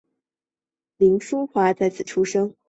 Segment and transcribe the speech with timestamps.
[0.97, 2.55] 凌叔华在此出生。